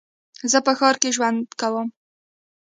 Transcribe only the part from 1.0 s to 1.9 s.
کې ژوند کوم.